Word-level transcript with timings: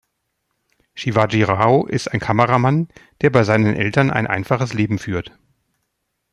Shivaji 0.95 1.43
Rao 1.43 1.85
ist 1.85 2.07
ein 2.07 2.19
Kameramann, 2.19 2.87
der 3.21 3.29
bei 3.29 3.43
seinen 3.43 3.75
Eltern 3.75 4.09
ein 4.09 4.25
einfaches 4.25 4.73
Leben 4.73 4.97
führt. 4.97 5.37